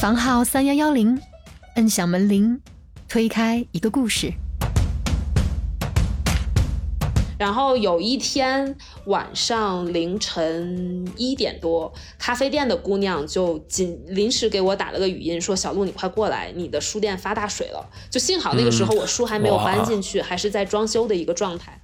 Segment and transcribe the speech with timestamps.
[0.00, 1.20] 房号三幺幺零，
[1.74, 2.58] 摁响门铃，
[3.06, 4.32] 推开一个故事。
[7.38, 21.78] 然后有一天晚上凌晨一点多，咖啡店的姑娘就紧临时给我打了个语音，说：“小鹿，你快过来，你的书店发大水了。”就幸好那个时候我书还没有搬进去，还是在装修的一个状态。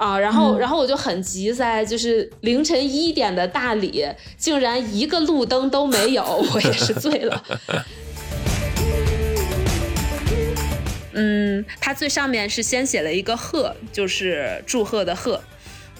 [0.00, 4.02] 啊，然后然后我就很急噻，就是凌晨一点的大理，
[4.38, 7.44] 竟然一个路灯都没有，我也是醉了。
[11.12, 15.38] 嗯，它最上面是先写了一个贺，就是祝贺的贺，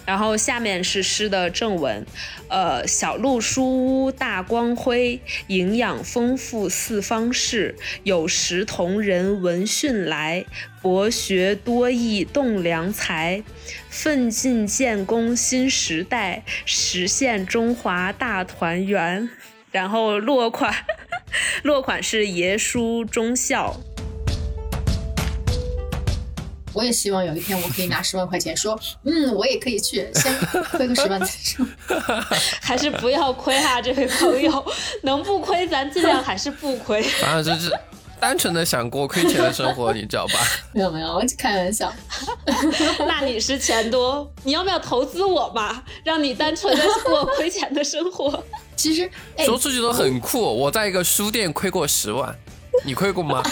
[0.05, 2.05] 然后下面是诗的正文，
[2.49, 10.43] 呃，小路书屋大光辉，营养丰富四方士，有时同人闻讯来，
[10.81, 13.43] 博学多艺栋梁才，
[13.89, 19.29] 奋进建功新时代，实现中华大团圆。
[19.71, 20.75] 然后落款，
[21.63, 23.79] 落款是爷叔忠孝。
[26.73, 30.33] 我也希望有一天我可以拿 十万块钱，说，嗯，我也可以去，先
[30.77, 31.65] 亏个十万再说。
[32.61, 34.65] 还是不要亏哈，这位朋友，
[35.03, 37.01] 能不亏咱尽量还是不亏。
[37.03, 37.71] 反正就是
[38.19, 40.39] 单纯的想过亏钱的生活，你知道吧？
[40.73, 41.91] 没有没有，我开玩笑。
[42.99, 45.83] 那你是钱多，你要不要投资我吧？
[46.03, 48.43] 让你单纯的过亏钱的生活。
[48.75, 52.35] 其实说出去都很酷，我在一个书店亏过十万，
[52.85, 53.43] 你亏过吗？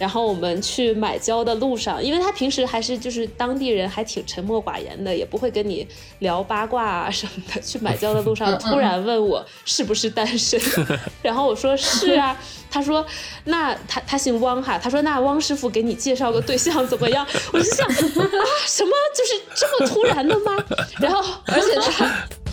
[0.00, 5.86] 然后我们去买胶的路上，因为他平时还是就是当地人，还挺沉默寡言的，也不会跟你
[6.20, 7.60] 聊八卦啊什么的。
[7.60, 10.58] 去买胶的路上，突然问我是不是单身，
[11.20, 12.36] 然后我说是啊。
[12.72, 13.04] 他说
[13.46, 17.26] 那他他姓汪哈，他说那汪师傅给你介绍个对象怎么样？
[17.52, 17.94] 我就想啊，
[18.64, 20.56] 什么就是这么突然的吗？
[21.00, 22.10] 然后而且他。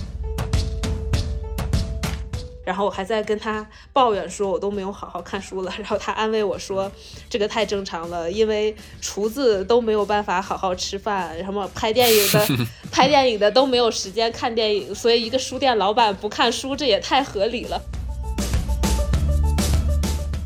[2.68, 5.74] 然后我还在跟他抱怨说，我都没有好好看书了。
[5.78, 6.92] 然后他安慰我说，
[7.30, 12.46] 这个太正常了，因为厨子都没有办法好好吃饭，什么拍电影的、
[12.92, 17.82] 拍电影的都没有时间看电影，所以一个书店老板不看书，这也太合理了。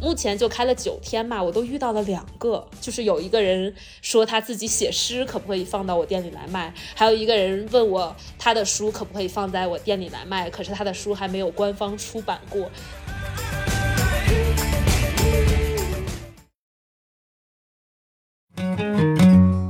[0.01, 6.73] 目前就开了九天嘛，我都遇到了两个，就是有一个人说他自己写诗，可不可以放到我店里来卖？
[6.95, 12.67] 还有一个人问我他的书可不可以放在我店里来卖，可是他的书还没有官方出版过。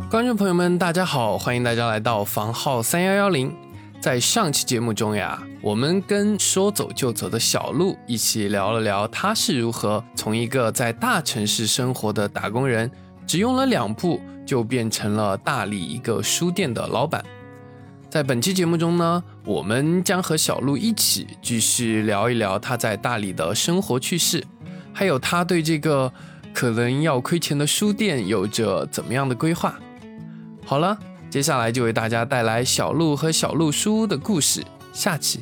[0.10, 3.71] 观众朋友们，大家好，欢迎大家来到房号三幺幺零。
[4.02, 12.90] 在上期节目中呀，我们跟说走就走的小鹿一起聊了聊，他是如何从一个在大城市生活的打工人，
[13.28, 17.24] 只用了两步就变成了大理一个书店的老板。
[18.10, 24.44] 在本期节目中呢，我们将和小鹿一起继续聊一聊他在大理的生活趣事，
[24.92, 26.12] 还有他对这个
[26.56, 29.80] 可能要亏钱的书店有着怎么样的规划。
[30.66, 30.98] 好了。
[31.32, 34.62] 接下来就为大家带来小鹿和小鹿书的故事，
[34.92, 35.40] 下期。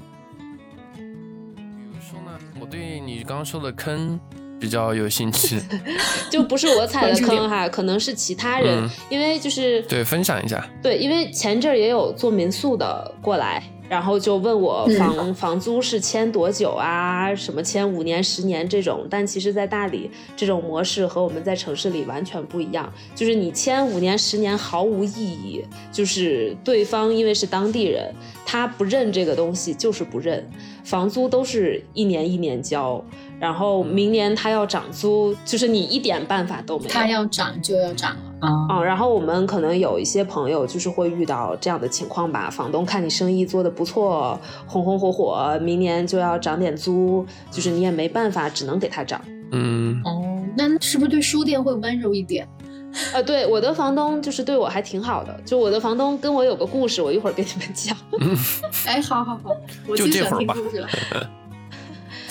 [0.95, 4.19] 比如说呢，我对你刚刚说的坑
[4.59, 5.59] 比较有兴趣，
[6.29, 13.63] 就不是我踩的坑哈， 可能是其他人，因为就是对分享一下，对，因为前阵儿也有做民宿的过来。
[13.89, 17.33] 然后就问我房房租是签多久啊？
[17.33, 19.07] 什么签五年、十年这种？
[19.09, 22.93] 但其实，在大理这种模式和我们在城市里完全不一样。
[23.15, 28.13] 就是你签五年、十年毫无意义，就是对方因为是当地人，
[28.45, 30.47] 他不认这个东西就是不认。
[30.83, 33.03] 房租都是一年一年交。
[33.39, 36.89] 然后明年他要涨租，就是你一点办法都没有。
[36.89, 38.83] 他要涨就要涨了啊！
[38.83, 49.21] 然后我们可能有一些朋友就是会遇到这样的情况吧，房东看你生意做得不错，红红火火，明年就要涨点租，就是你也没办法，只能给他涨。
[49.51, 52.47] 嗯哦，那是不是对书店会温柔一点？
[53.13, 55.39] 呃，对，我的房东就是对我还挺好的。
[55.45, 57.95] 就我的房东跟我有个故事，我一会儿给你们讲。
[58.87, 59.55] 哎，好好好，
[59.87, 60.55] 我就这会儿吧。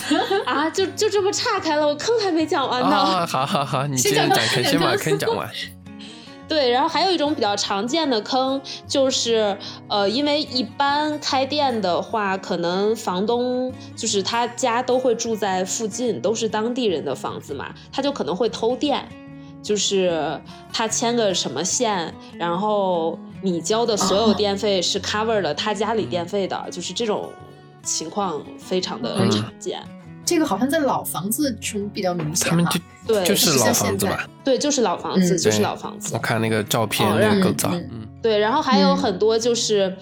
[0.45, 2.89] 啊，就就这么岔开了，我坑还没讲完呢。
[2.89, 5.49] 啊好好好，你先讲坑，先把坑讲完。
[6.49, 9.55] 对，然后还有一种比较常见的坑，就是
[9.87, 19.07] 呃，因为一般开店的话，可能房东就是他家都会住在附近，都是当地人的房子嘛，他就可能会偷电，
[19.61, 20.41] 就是
[20.73, 27.29] 他牵个什么线，然后你交的所有电费是 cover 了他家里电费的，就是这种
[27.83, 29.81] 情况非常的常见。
[30.29, 34.29] 这个好像在老房子中比较明显，他们就对，就是老房子吧？
[34.43, 36.13] 对，就是老房子，就是老房子。
[36.13, 38.37] 我看那个照片，那个构造，嗯，对。
[38.37, 39.97] 然后还有很多就是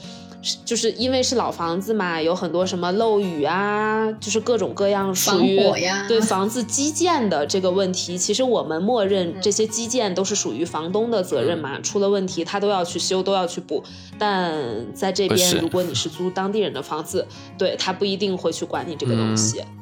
[0.66, 13.82] 就是因为是老房子嘛，有很多什么漏雨啊，就是各种各样属于防火呀对房子基建的这个问题，其实我们默认这些基建都是属于房东的责任嘛，出了问题他都要去修，都要去补。
[14.20, 14.54] 但
[14.94, 17.26] 在这边，如果你是租当地人的房子，
[17.58, 19.62] 对他不一定会去管你这个东西。
[19.62, 19.77] 嗯，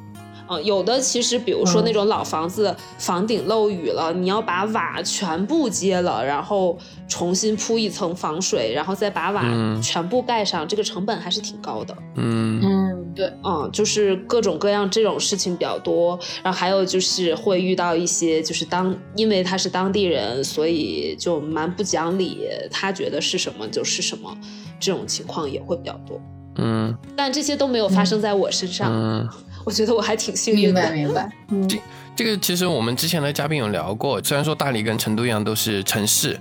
[0.62, 6.78] 有的其实，比如说那种老房子，房顶漏雨了，你要把瓦全部揭了，然后
[7.08, 9.80] 重新铺一层防水，然后再把瓦嗯。
[9.82, 11.96] 全部盖上，这个成本还是挺高的。
[12.16, 12.60] 嗯。
[12.62, 24.36] 嗯，对，嗯，就是各种各样这种事情比较多，然后还有就是会遇到一些，就是当因为他是当地人，所以就蛮不讲理，他觉得是什么就是什么，
[24.78, 26.20] 这种情况也会比较多。
[26.58, 26.94] 嗯。
[27.16, 29.28] 但这些都没有发生在我身上，嗯，
[29.66, 30.94] 我觉得我还挺幸运明白的。
[30.94, 31.28] 明白。
[31.50, 31.68] 嗯，
[32.14, 36.38] 这个其实我们之前的嘉宾有聊过，虽然说大理跟成都一样都是城市，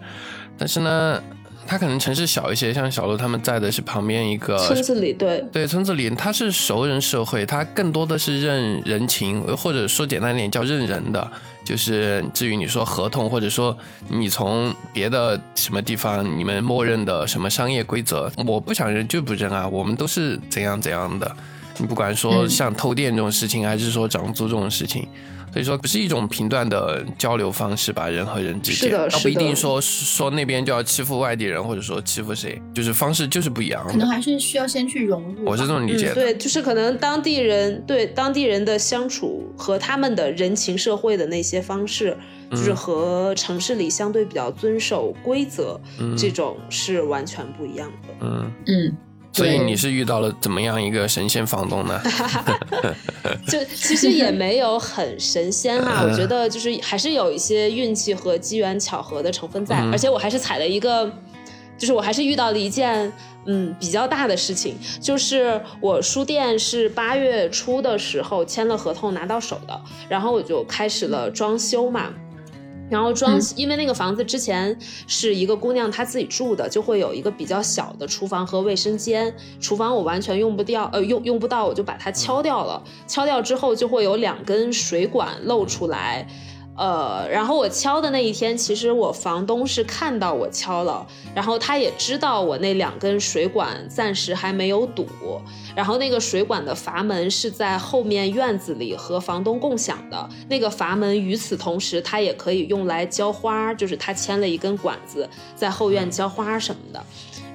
[0.60, 1.20] 但是呢，
[1.66, 11.32] 它可能城市小一些，像小鹿他们在的是旁边一个村子里，对，对，村子里它是熟人社会，它更多的是认人情，或者说简单一点叫认人的。
[11.66, 13.76] 就是至于你说合同，或者说
[14.08, 21.36] 你从别的什么地方你们默认的什么商业规则，我不想认就不认啊，我们都是怎样怎样的。
[21.78, 25.08] 你不管说嗯像偷电这种事情，还是说涨租这种事情，
[25.52, 33.86] 所以说不是一种频段的交流方式吧，人和人之间，倒不一定说说那边就要欺负外地人，或者说欺负谁，就是方式就是不一样。
[33.88, 35.46] 可能还是需要先去融入。
[35.46, 36.14] 我是这么理解嗯，的。
[36.16, 42.18] 对，就是可能当地人对当地人的相处和他们的人情社会的那些方式，
[42.52, 48.14] 就是嗯和城市里相对比较遵守规则、嗯这种是完全不一样的。
[48.22, 48.52] 嗯。
[48.68, 52.02] 嗯，对所以你是遇到了怎么样一个神仙房东呢？
[53.48, 61.12] 就其实也没有很神仙哈，我觉得就是还是有一些运气和机缘巧合的成分在，嗯而且我还是踩了一个，
[61.78, 63.12] 就是我还是遇到了一件
[63.46, 72.14] 嗯比较大的事情，就是我书店是八月初的时候签了合同拿到手的，然后我就开始了装修嘛。
[72.90, 74.78] 然后装，嗯因为那个房子之前
[75.08, 79.34] 是一个姑娘她自己住的，就会有一个比较小的厨房和卫生间。
[79.60, 82.84] 厨房我完全用不掉，呃，用用不到，我就把它敲掉了。
[83.08, 86.28] 敲掉之后就会有两根水管露出来。
[86.78, 95.08] 呃，然后我敲的那一天，其实我房东是看到我敲了，然后他也知道我那两根水管暂时还没有堵，
[95.74, 107.02] 然后那个水管的阀门是在后面院子里和房东共享的，那个阀门与此同时，它也可以用来浇花，就是他牵了一根管子在后院浇花什么的。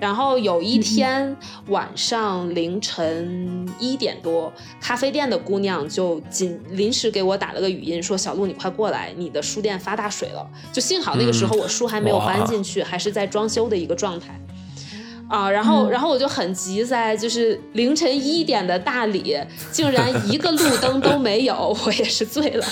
[0.00, 1.36] 然后有一天
[1.68, 14.40] 晚上凌晨一点多，咖啡店的姑娘就紧临时给我打了个语音，说：“小鹿，你快过来，你的书店发大水了。”就幸好那个时候我书还没有搬进去，还是在装修的一个状态。
[15.28, 19.38] 啊，然后，然后我就很急噻，就是凌晨一点的大理，
[19.70, 21.54] 竟然一个路灯都没有，
[21.86, 22.66] 我也是醉了。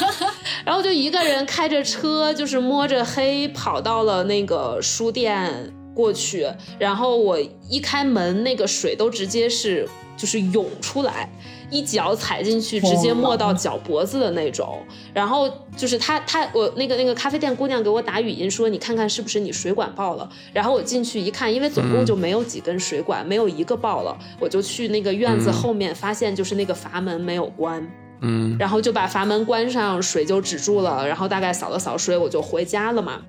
[0.65, 6.47] 然后就一个人开着车，就是摸着黑跑到了那个书店过去，
[6.79, 7.37] 然后我
[7.69, 9.85] 一开门，那个水都直接是
[10.17, 11.29] 就是涌出来，
[11.73, 14.79] 一脚踩进去，直接没到脚脖子的那种。
[15.13, 20.31] 然后就是他他我那个那个咖啡店姑娘给我打语音说，你看看是不是你水管爆了。
[20.53, 27.85] 然后我进去一看，因为总共就没有几根水管，没有一个爆了，我就去那个院子后面，发现就是那个阀门没有关。
[28.21, 31.07] 嗯然后就把阀门关上，水就止住了。
[31.09, 33.23] 然后大概扫了扫水，我就回家了嘛。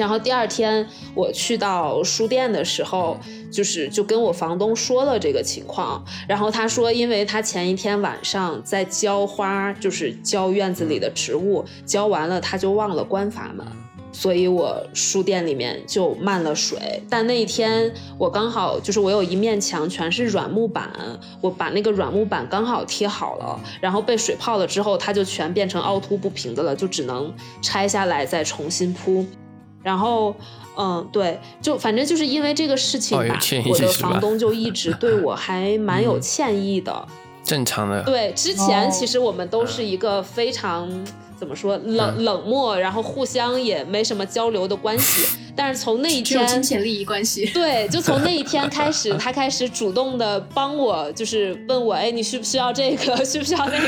[0.00, 3.18] 然后第二天我去到书店的时候，
[3.52, 13.66] 就是就跟我房东说了这个情况，然后他说，因为他前一天晚上在浇花，就是浇院子里的植物，浇完了他就忘了关阀门。
[14.12, 20.90] 所以我书店里面就漫了水，但那一天我刚好就是我有一面墙全是软木板，
[21.42, 29.24] 我把那个软木板刚好贴好了，然后被水泡了之后，它就全变成凹凸不平的了，就只能拆下来再重新铺。
[29.82, 30.34] 然后，
[30.76, 37.06] 嗯，对，就反正就是因为这个事情吧，我的房东就一直对我还 蛮有歉意的。
[37.42, 38.02] 正常的。
[38.04, 40.88] 对，之前哦其实我们都是一个非常、
[41.38, 45.26] 怎么说冷嗯冷漠，然后互相也没什么交流的关系。
[45.60, 47.44] 但是从那一天金，钱利益关系。
[47.52, 53.86] 对，就从那一天开始，他开始主动的帮我，就是问我，哎，你需不需要这个， 需不需要那个？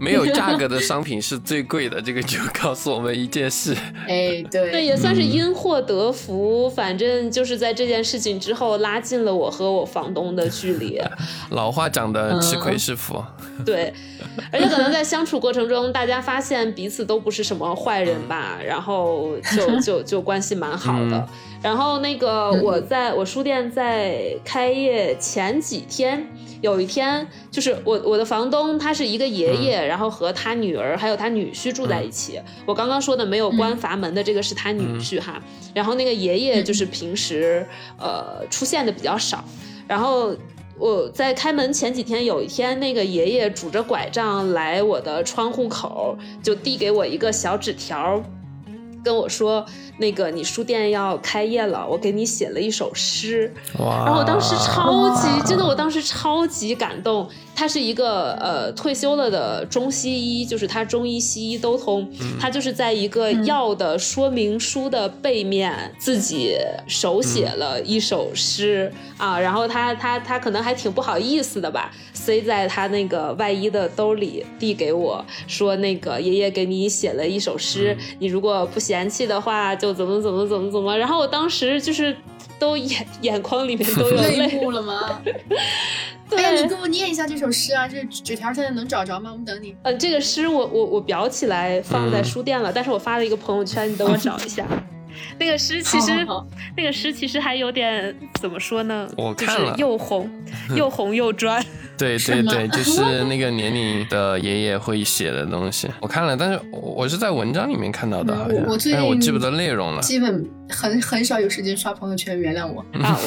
[0.00, 3.76] 没有价格的商品是最贵的，这个就告诉我们一件事。
[4.08, 6.70] 哎，对，对，也算是因祸得福。
[6.70, 10.98] 反正就是在这件事情之后，拉近了我和我房东的距离。
[11.50, 13.22] 老话讲的，吃亏是福。
[13.66, 13.92] 对，
[14.50, 21.09] 而且可能在相处过程中，大家发现彼此都不是什么坏人吧，然后就就就关系蛮好的。
[21.10, 21.16] 的。
[21.18, 21.28] 嗯。
[21.62, 22.62] 然后那个嗯。
[22.62, 26.26] 我在我书店在开业前几天，
[26.60, 29.62] 有一天就是我我的房东他是一个爷嗯。
[29.62, 32.40] 爷，然后和他女儿还有他女婿住在一起。
[32.64, 35.42] 我刚刚说的没有关阀门的这个是他女婿哈，
[35.74, 37.66] 然后那个爷爷就是平时、
[37.98, 39.44] 呃出现的比较少，
[39.88, 40.34] 然后。
[40.78, 48.18] 我在开门前几天，有一天，那个爷爷拄着拐杖来我的窗户口，就递给我一个小纸条，
[49.02, 49.64] 跟我说
[49.98, 54.04] ：“那个你书店要开业了，我给你写了一首诗。”哇！
[54.04, 57.28] 然后我当时超级真的，我当时超级感动。
[57.60, 62.10] 他是一个呃退休了的中西医，就是他中医西医都通。
[62.40, 80.96] 他就是在一个药的说明书的背面自己手写了一首诗、啊，然后他他他可能还挺不好意思的吧，塞在他那个外衣的兜里递给我说，那个爷爷给你写了一首诗，你如果不嫌弃的话，就怎么怎么怎么怎么。
[80.96, 82.16] 然后我当时就是
[82.58, 85.20] 都眼眼眶里面都有泪泪，目了吗？
[86.30, 87.88] 对哎呀，你给我念一下这首诗啊！
[87.88, 89.30] 这纸条现在能找着吗？
[89.32, 89.76] 我们等你。
[89.82, 94.64] 呃，这个诗我我我裱起来放在嗯书店了，但是我发了一个朋友圈，你等我找一下。
[95.38, 96.46] 那个诗其实好好好
[96.76, 99.08] 那个诗其实还有点怎么说呢？
[99.10, 100.30] 就是我看了又红
[100.76, 101.62] 又红又专。
[102.00, 110.00] 对对对，就是那个年龄的爷爷会写的东西，我看了，但是我我是在文章里面看到的，嗯好像，我我最但是我记不得内容了。
[110.00, 112.80] 基本很很少有时间刷朋友圈，原谅我。
[112.98, 113.18] 啊，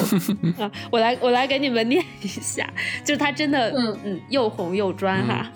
[0.50, 2.68] 我 啊，我来我来给你们念一下，
[3.04, 5.52] 就是他真的，嗯嗯又红又专哈。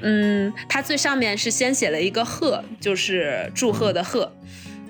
[0.00, 4.30] 嗯，他最上面是先写了一个贺，就是祝贺的贺，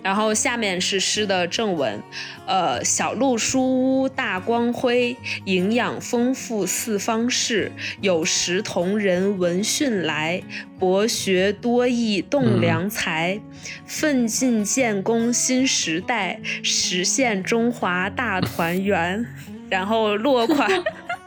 [0.05, 2.03] 然后下面是诗的正文，
[2.47, 10.43] 呃，小路书屋大光辉，营养丰富四方士，有时同人闻讯来，
[10.79, 13.41] 博学多艺栋梁才，
[13.87, 19.27] 奋进建功新时代，实现中华大团圆。
[19.71, 20.71] 然后落款，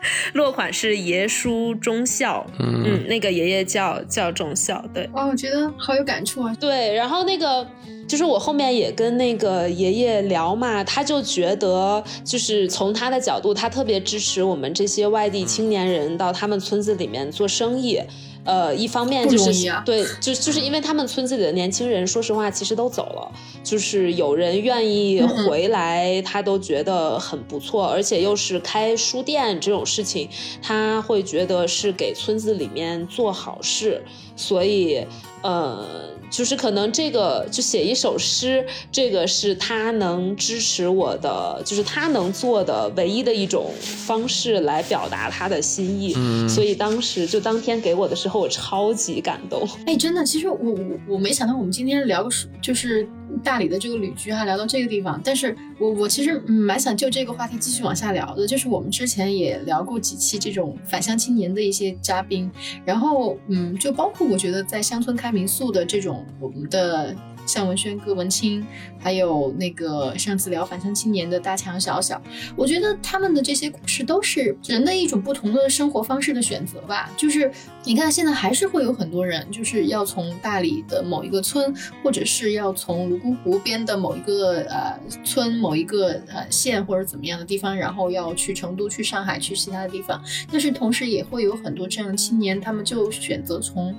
[0.33, 5.09] 落款是爷叔忠孝，嗯嗯，那个爷爷叫叫忠孝，对。
[5.13, 6.55] 哇，我觉得好有感触啊！
[6.59, 7.65] 对，然后那个
[8.07, 18.01] 就是我后面也跟那个爷爷聊嘛，他就觉得就是从他的角度，他特别支持我们这些外地青年人到他们村子里面做生意。
[18.45, 23.29] 呃，一方面就是、啊对，就就是因为他们村子里的年轻人，说实话，其实都走了，
[23.61, 30.29] 就是有人愿意嗯嗯回来，他都觉得很不错，而且又是开书店这种事情，
[30.61, 34.03] 他会觉得是给村子里面做好事，
[34.35, 35.05] 所以
[35.41, 35.85] 呃，
[36.29, 46.13] 就是可能这个就写一首诗，这个是他能支持我的，就是他能做的唯一的一种方式来表达他的心意。
[46.15, 49.67] 嗯所以当时就当天给我的时候，我超级感动。
[49.85, 52.29] 哎，真的，其实我我我没想到我们今天聊个，
[52.61, 53.07] 就是
[53.43, 55.19] 大理的这个旅居哈，聊到这个地方。
[55.24, 62.51] 但是我我其实蛮想就这个话题继续往下聊的，就是我们之前也聊过几期这种返乡青年的一些嘉宾，
[62.86, 67.15] 然后嗯，就包括我觉得在乡村开民宿的这种我们的。
[67.47, 68.63] 向文轩、葛文清，
[68.99, 72.21] 还有那个上次聊返乡青年的大强、小小，
[72.55, 77.09] 我觉得他们的这些故事都是人的一种不同的生活方式的选择吧。
[77.17, 77.51] 就是
[77.83, 81.73] 你看，现在还是会有很多人，就是要从大理的某一个村，
[82.03, 90.21] 或者是要从泸沽湖边的某一个呃村、某一个呃县或者怎么样的地方，然后要去成都、去上海、去其他的地方。
[90.51, 93.95] 但是同时也会有很多这样的青年，他们就选择从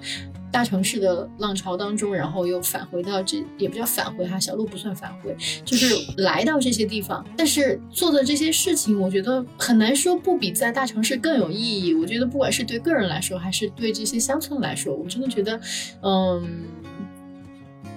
[0.50, 7.24] 大城市的浪潮当中，然后又返回到这，也不叫返回哈，小鹿不算返回，就是 来到这些地方。
[7.36, 11.94] 但是做的这些事情，我觉得很难说不比在大城市更有意义。
[11.94, 15.60] 我觉得不管是对个人来说，还是对这些乡村来说，我真的觉得，
[16.02, 16.64] 嗯。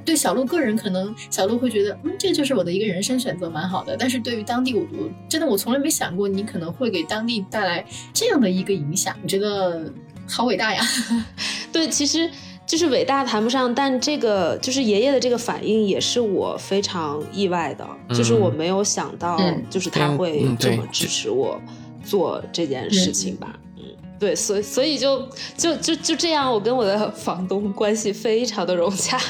[0.03, 3.96] 对小鹿个人，可能小鹿会觉得，嗯，这就是我的一个人生选择，蛮好的。
[3.96, 9.93] 但是对于当地，我我真的我从来没想过，你可能会给当地带来这样的一个影响，我觉得
[10.27, 10.81] 好伟大呀！
[11.72, 12.30] 对，其实
[12.66, 21.60] 就是伟大谈不上，但这个就是爷爷的这个反应也是我非常意外的，就是我没有想到嗯，就是他嗯会这么支持我
[22.04, 23.60] 做这件事情吧。
[23.78, 23.84] 嗯，
[24.20, 29.20] 对，所以所以就就就就这样，我跟我的房东关系非常的融洽。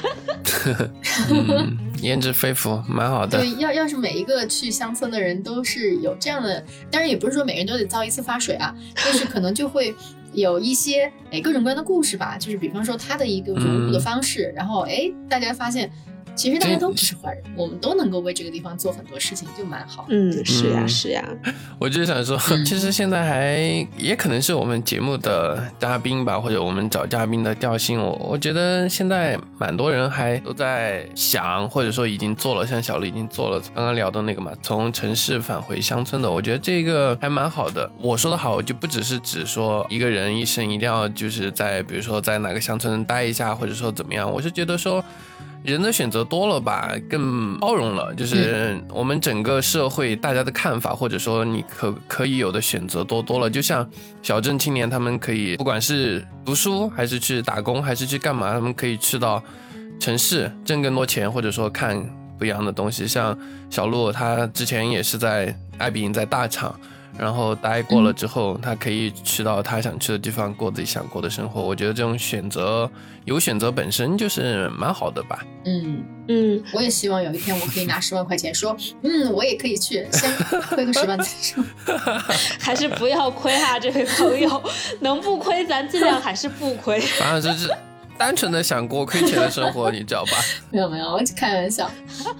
[1.29, 3.39] 嗯，颜值非福，蛮好的。
[3.39, 9.93] 对，要要是每一个去乡村的人都是有这样的，当然也不是说每个人都得遭一次发水啊，但是可能就会
[10.33, 15.91] 有一些哎各种各样的故事吧，就是比方说他的一个融入的方式，然后哎大家发现。
[16.35, 20.05] 其实大家都不是坏人，我们都能够为这个地方做很多事情，就蛮好。
[20.09, 21.23] 嗯，是呀，嗯是呀。
[21.77, 28.01] 我就想说，嗯其实现在还也可能是我们节目的嘉宾吧，或者我们找嘉宾的调性。
[28.01, 37.89] 我我觉得现在蛮多人还都在想，或者说已经做了，像小鹿已经做了刚刚聊的那个嘛，从城市返回乡村的，我觉得这个还蛮好的。
[37.99, 45.03] 我说的好，就不只是指说一个人一生一定要就是在比如说在哪个乡村待一下，或者说怎么样，我是觉得说。
[45.63, 48.13] 人的选择多了吧，更包容了。
[48.15, 53.49] 就是我们整个社会大家的看法，或者说你可可以有的选择多多了。
[53.49, 53.87] 就像
[54.23, 59.41] 小镇青年，他们可以不管是读书，还是去打工，还是去干嘛，他们可以去到
[59.99, 62.03] 城市挣更多钱，或者说看
[62.39, 63.07] 不一样的东西。
[63.07, 63.37] 像
[63.69, 66.73] 小鹿，他之前也是在艾比营在大厂。
[67.17, 71.61] 然后待过了之后，他可以去到他想去的地方，过自己想过的生活。
[71.61, 72.89] 我觉得这种选择
[73.25, 75.45] 有选择本身就是蛮好的吧。
[75.65, 80.33] 嗯，嗯，我也希望有一天我可以拿十万块钱说， 嗯，我也可以去，先
[80.69, 81.63] 亏个十万再说。
[82.59, 84.63] 还是不要亏哈，这位朋友，
[85.01, 86.99] 能不亏咱尽量还是不亏。
[86.99, 87.69] 反正就是
[88.21, 90.31] 单纯的想过亏钱的生活，你知道吧？
[90.69, 91.89] 没有没有，我开玩笑。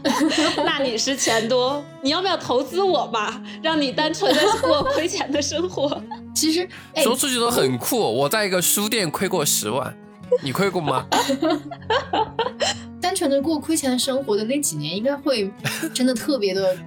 [0.64, 3.42] 那你是钱多，你要不要投资我吧？
[3.64, 6.00] 让你单纯的过亏钱的生活。
[6.36, 7.98] 其实，哎，说出去都很酷。
[7.98, 9.92] 我在一个书店亏过十万，
[10.44, 11.04] 你亏过吗？
[13.02, 15.52] 单纯的过亏钱的生活的那几年，应该会
[15.96, 16.78] 真的特别的。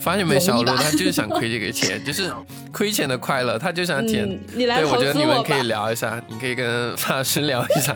[0.00, 2.30] 发现没，小鹿他就是想亏这个钱， 就是
[2.72, 4.28] 亏钱的快乐，他就想体验。
[4.28, 5.60] 嗯，你来对，我觉得你们可以。
[5.70, 7.94] 聊一下，你可以跟范老师聊一下，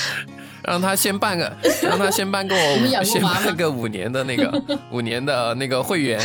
[0.64, 1.50] 让他先办个，
[1.82, 6.20] 让他先办个我先 们养娃吗办个五年的那个五年的那个会员，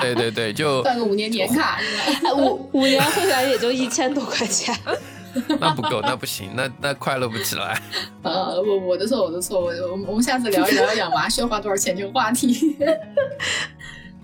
[0.00, 1.78] 对对对，就办个五年年卡
[2.34, 4.74] 五五年会员也就一千多块钱。
[5.60, 7.78] 那不够，那不行，那那快乐不起来。
[8.22, 12.74] 呃，我我的错，我的错，我我们我们下次聊一聊养娃需要花多少钱这个话题。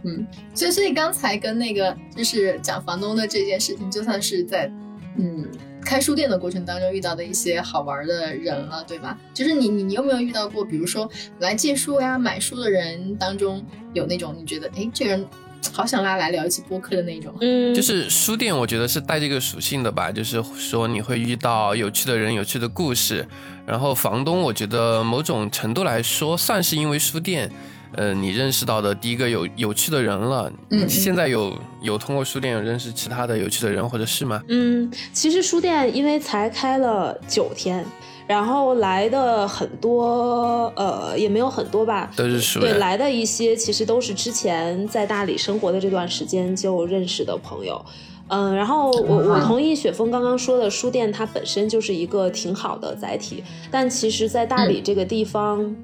[0.04, 4.71] 嗯，所以所以刚才跟那个就是讲房东的这件事情，就算是在
[5.18, 5.47] 嗯
[5.85, 9.18] 开书店的过程当中遇到的一些好玩的人了，对吧？
[9.35, 15.26] 就是你你你有没有遇到过，比如说来借书呀、买书的人当中有那种你觉得哎这个人
[15.73, 17.32] 好想拉来聊一期播客的那种？
[17.41, 23.26] 嗯，就是书店，我觉得是带这个属性的吧，就是说你会遇到有趣的人、有趣的故事。
[23.65, 27.49] 然后房东，我觉得某种程度来说，算是因为书店，
[27.95, 30.50] 呃，你认识到的第一个有有趣的人了。
[30.71, 34.43] 嗯嗯现在有有通过书店有认识其他的有趣的人或者事吗？
[34.49, 37.85] 嗯，其实书店因为才开了九天，
[38.26, 42.11] 然后来的很多，呃，也没有很多吧。
[42.17, 47.85] 都是熟对，来的一些其实都是之前在大理生活的这段时间就认识的朋友。
[48.28, 55.76] 嗯，然后我我同意雪峰刚刚说的，书店它本身就是一个挺好的载体，但其实，在大理这个地方，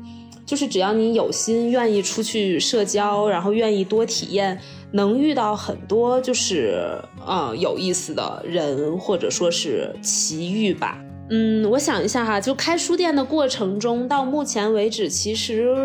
[0.48, 4.58] 就是只要你有心，愿意出去社交，然后愿意多体验，
[4.92, 10.98] 能遇到很多就是呃有意思的人，或者说是奇遇吧。
[11.28, 15.76] 嗯，我想一下哈，就开书店的过程中，到目前为止，其实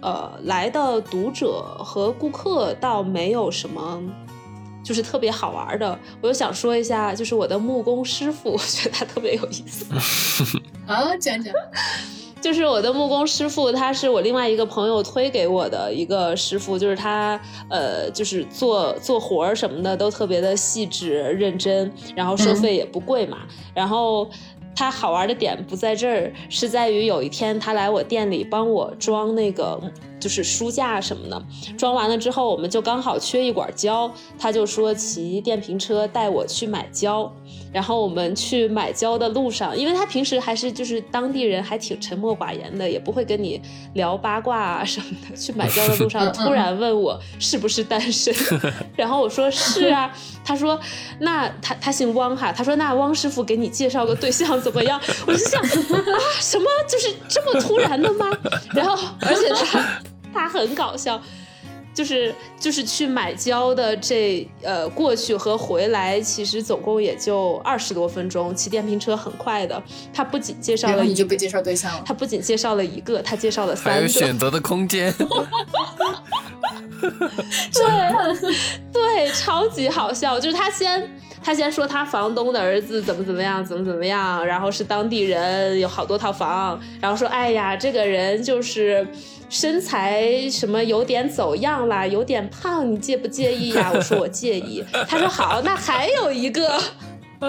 [0.00, 4.02] 呃来的读者和顾客倒没有什么。
[4.84, 9.84] 就是特别好玩的，我就想说一下，就是我的木工师傅，我觉得他特别有意思。
[10.86, 11.54] 啊，讲讲。
[12.40, 23.38] 就是我的木工师傅，他是我另外一个朋友推给我的一个师傅，就是他呃，就是做做活儿什么的都特别的细致认真，然后收费也不贵嘛。
[23.74, 24.28] 然后
[24.74, 29.80] 他好玩的点不在这儿，是在于有一天他来我店里帮我装那个
[30.20, 31.42] 就是书架什么的，
[31.76, 37.32] 装完了之后我们就刚好缺一管胶，他就说骑电瓶车带我去买胶。
[37.72, 43.60] 然后我们去买胶的路上，因为他平时还是就是当地人，还挺沉默寡言的，也不会跟你
[43.94, 45.36] 聊八卦啊什么的。
[45.36, 48.34] 去买胶的路上，突然问我是不是单身，
[48.96, 50.12] 然后我说是啊。
[50.44, 50.80] 他说
[51.20, 54.98] 那他他姓汪哈，他说那汪师傅给你介绍个对象怎么样？
[55.26, 58.26] 我就想啊，什么就是这么突然的吗？
[58.72, 60.00] 然后而且他
[60.32, 61.20] 他很搞笑。
[61.98, 69.82] 就是就是去买胶的这呃过去和回来，其实总共也就二十多分钟，骑电瓶车很快的。
[70.14, 72.04] 他不仅介绍了一你就被介绍对象了。
[72.06, 74.26] 他不仅介绍了一个，他介绍了还有三个。
[74.28, 75.12] 选择的空间。
[77.00, 77.82] 对
[79.18, 80.38] 对，超级好笑。
[80.38, 81.10] 就是他先
[81.42, 89.06] 他先说他房东的儿子怎么怎么样，怎么怎么样，然后是当地人，有好多套房，然后说哎呀，这个人就是。
[89.50, 93.90] 身材什么有点走样啦，有点胖，你介不介意呀？
[93.94, 94.84] 我说我介意。
[95.08, 96.78] 他说好，那还有一个。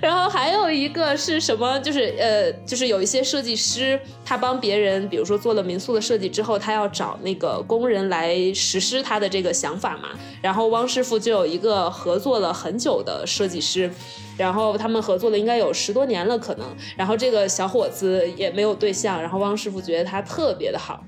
[0.00, 1.78] 然后还有一个是什么？
[1.80, 10.08] 就是呃，就是有一些设计师，他帮别人，比如说做了民宿的设计之后，他要找那个工人来实施他的这个想法嘛。
[10.40, 13.90] 然后汪师傅就有一个合作了很久的设计师，
[14.36, 16.66] 然后他们合作了应该有十多年了可能。
[16.96, 21.02] 然后这个小伙子也没有对象，然后汪师傅觉得他特别的好。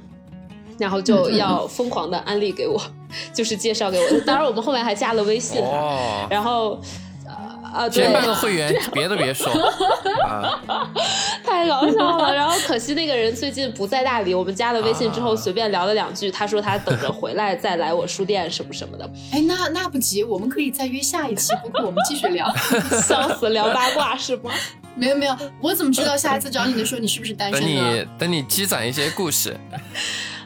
[0.79, 2.81] 然后就要疯狂的安利给我，
[3.33, 4.21] 就是介绍给我。
[4.27, 5.63] 当然，我们后面还加了微信。
[5.63, 6.81] 哦，然后，
[7.73, 9.51] 啊，对，先办个会员， 别的别说。
[10.29, 10.61] 啊，
[11.45, 12.35] 太搞笑了。
[12.35, 19.11] 然后可惜那个人最近不在大理，我们加了微信之后随便聊了两句，他说他等着回来再来我书店什么什么的。
[19.33, 22.53] 哎，那那不急，我们可以再约下一期，不过我们继续聊。
[23.03, 24.51] 笑死，聊八卦是吗？
[24.95, 29.57] 没有没有，我怎么知道下一次找你的时候你是不是单身等你等你积攒一些故事。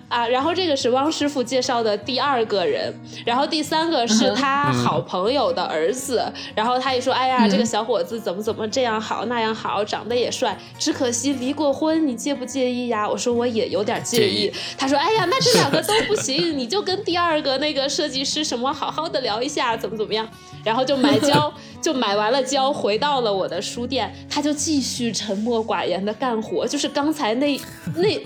[0.08, 13.08] 啊，然后这个是汪师傅介绍的第二个人，然后第三个是他好朋友的儿子，然后他也说，哎呀，这个小伙子怎么怎么这样好那样好，长得也帅，只可惜离过婚，你介不介意呀？
[13.08, 14.52] 我说我也有点介意。
[14.78, 20.28] 他说，哎呀，那这两个都不行， 你就跟第二个那个设计师什么好好的聊一下，怎么怎么样？
[20.62, 27.60] 然后就买胶， 就买完了胶，回到了我的书店，他就继续沉默寡言的干活，就是刚才那
[27.94, 28.20] 那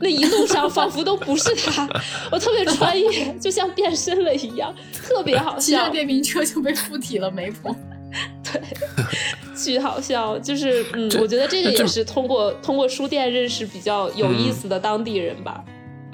[0.00, 1.88] 那一路上仿佛都不是他，
[2.30, 5.88] 我特别专业，就像变身了一样， 特别好笑。
[5.90, 7.74] 电瓶车就被附体了，媒婆。
[8.42, 8.62] 对，
[9.54, 15.62] 巨好笑，就是嗯，我觉得这个也是通过通过书店认识比较有意思的当地人吧。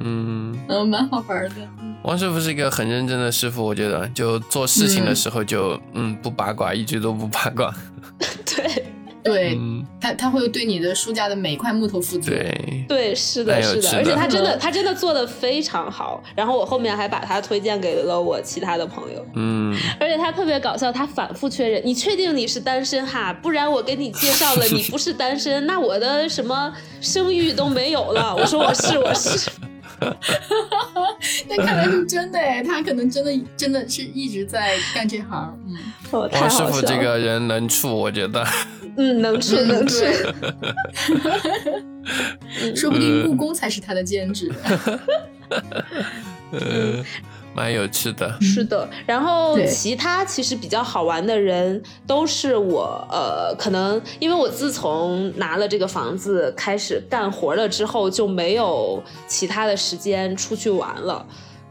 [0.00, 1.54] 嗯，嗯，蛮好玩的。
[2.02, 7.72] 王师傅是一个很认真的师傅，我觉得就做事情的时候就嗯不八卦，一直都不八卦。
[8.44, 8.84] 对
[9.24, 9.58] 对，
[9.98, 12.30] 他他会对你的书架的每一块木头负责。
[12.30, 16.22] 对对，是的，是的，而且他真的他真的做的非常好。
[16.36, 19.26] 然后我后面还把他推荐给了我其他的朋友。
[19.34, 23.32] 嗯，而且他特别搞笑，他反复确认：“你确定你是单身哈？
[23.32, 29.50] 不然我给你介绍了，你不是单身，那我的什么声誉都没有了。”我说：“我是，我是。”
[31.48, 35.58] 那看来是真的哎，他可能真的真的是一直在干这行。
[35.66, 35.76] 嗯，
[36.12, 38.44] 王师傅这个人能处，我觉得。
[38.96, 40.04] 嗯，能处 能处。
[42.76, 44.52] 说不定故宫才是他的兼职。
[46.52, 47.04] 嗯。
[47.54, 48.88] 蛮有趣的，是的。
[49.06, 61.24] 然后其他其实比较好玩的人，都是我呃，可能因为我自从拿了这个房子开始干活了之后，就没有其他的时间出去玩了。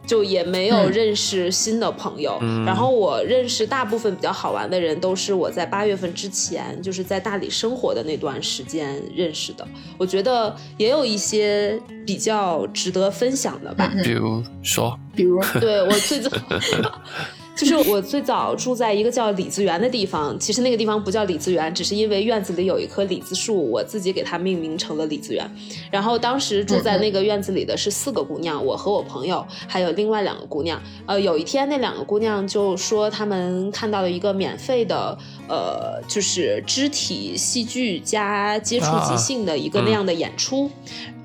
[0.05, 9.67] 就也没有认识新的朋友，然后我认识大部分比较好玩的人都是我在八月份之前就是在大理生活的那段时间认识的。
[9.97, 15.41] 我觉得也有一些比较值得分享的吧，比如说，比如？
[15.59, 16.29] 对我最早。
[17.55, 25.49] 就是我最早住在一个叫李子园的地方，其实那个地方不叫李子园，只是因为院子里有一棵李子树，我自己给它命名成了李子园。
[25.91, 30.81] 然后当时住在那个院子里的是四个姑娘，我和我朋友还有另外两个姑娘。
[31.05, 35.15] 呃，有一天那两个姑娘就说她们看到了一个免费的，
[35.47, 40.69] 呃，就是肢体戏剧加接触即兴的一个那样的演出。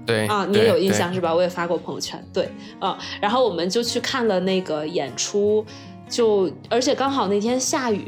[0.04, 1.34] 对啊，你也有印象是吧？
[1.34, 2.22] 我也发过朋友圈。
[2.32, 5.64] 对，啊，然后我们就去看了那个演出。
[6.08, 8.06] 就而且刚好那天下雨，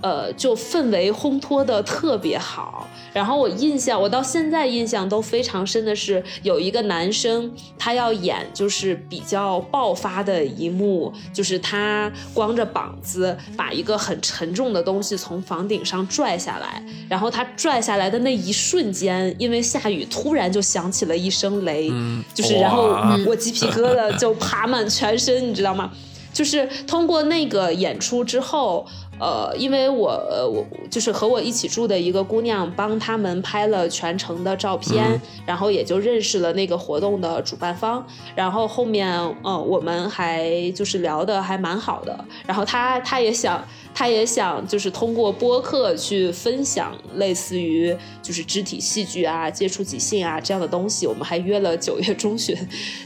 [0.00, 2.86] 呃，就氛围烘托的特别好。
[3.12, 21.90] 然后我印象，我到现在印象都非常深的是，有一个男生他要演就是比较爆发的一幕，就是他光着膀子把一个很沉重的东西从房顶上拽下来，然后他拽下来的那一瞬间，因为下雨，突然就响起了一声雷，
[22.34, 22.94] 就是然后
[23.26, 25.90] 我鸡皮疙瘩就爬满全身，你知道吗？
[26.38, 28.86] 就是通过那个演出之后，
[29.20, 30.08] 呃，因为我
[30.52, 39.08] 我就是和我一起住的一个姑娘帮他们拍了全程的照片，然后也就认识了那个活动的主办方，然后后面
[39.44, 43.64] 嗯，我们还就是聊的还蛮好的，然后他他也想。
[43.94, 51.04] 他也想就是通过播客去分享类似于就是肢体戏剧啊、接触即兴啊这样的东西。
[51.04, 52.56] 我们还约了九月中旬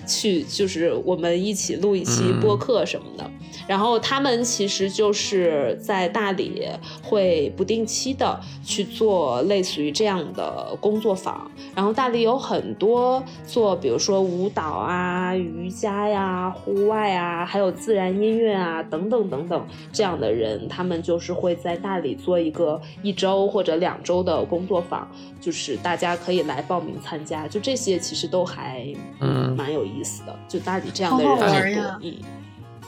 [0.06, 3.30] 去，就是我们一起录一期播客什么的。
[3.66, 6.68] 然后他们其实就是在大理
[7.02, 11.50] 会不定期的去做类似于这样的工作坊。
[11.74, 20.82] 然后大理有很多做，比如说舞蹈啊、瑜伽呀、户外啊，还有自然音乐啊等等等等这样的人，他。
[20.82, 25.08] 他们就是会在大理做一个一周或者两周的工作坊，
[25.40, 27.46] 就是大家可以来报名参加。
[27.46, 30.36] 就这些其实都还嗯蛮有意思的。
[30.48, 32.14] 就大理这样的人很多，嗯，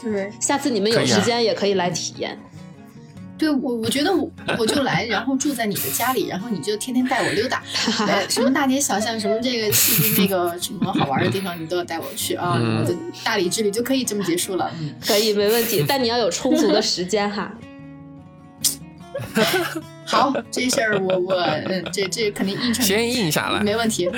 [0.02, 0.32] 对。
[0.40, 2.36] 下次你们有时间也可以来体验。
[3.36, 7.62] 对我，我觉得我我就来，然后住在你的家里，然后你就天天带我溜达，
[8.06, 9.76] 呃，什么大街小巷，什么这个
[10.18, 12.56] 那个什么好玩的地方，你都要带我去啊！
[12.60, 12.94] 嗯我的
[13.24, 14.70] 大理之旅就可以这么结束了。
[14.80, 17.52] 嗯，可以，没问题，但你要有充足的时间哈。
[20.06, 24.08] 好，这事儿我我嗯，这这肯定应承，先应下来，没问题。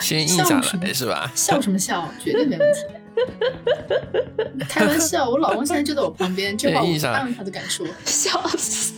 [0.00, 1.30] 先应下笑什么来是吧？
[1.34, 2.08] 笑什么笑？
[2.22, 2.80] 绝对没问题。
[4.68, 7.86] 开玩笑，我老公现在就在我旁边， 这话我意义上当然他都敢说。
[8.04, 8.94] 笑死！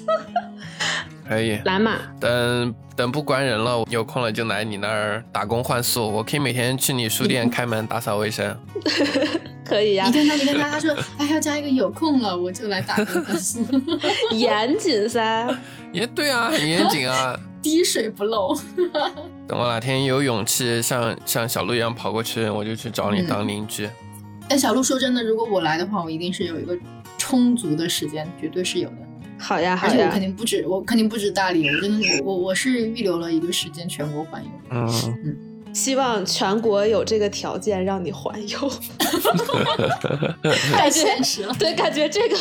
[1.29, 1.59] 可以。
[1.65, 6.09] 来嘛，等等不关人了，有空了就来你那儿打工换宿。
[6.09, 8.57] 我可以每天去你书店开门打扫卫生。
[9.65, 13.67] 可以呀你，看他，你看他，他说哎要加一个有空了我就来打工换宿，
[14.31, 15.49] 严谨噻。
[15.93, 17.39] 也对啊，很严谨啊。
[17.61, 18.57] 滴水不漏。
[19.49, 23.91] 等我哪天有勇气像像小鹿一样跑过去，我就去找你嗯当邻居。
[24.49, 26.77] 但小鹿说真的，如果我来的话，我一定是有一个
[27.19, 28.97] 充足的时间，绝对是有的。
[29.39, 34.51] 好呀，好呀而且我肯，定不止，我肯定不止大理，我真的，我我是预留了一个时间全国环游。
[34.71, 35.37] 嗯，
[35.75, 38.73] 希望全国有这个条件让你环游。
[40.73, 42.37] 太现实了，对，感觉这个